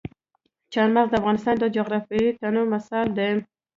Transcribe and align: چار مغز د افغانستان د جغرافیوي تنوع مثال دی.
چار 0.73 0.87
مغز 0.95 1.09
د 1.11 1.15
افغانستان 1.21 1.55
د 1.59 1.65
جغرافیوي 1.75 2.29
تنوع 2.39 2.65
مثال 2.73 3.07
دی. 3.17 3.29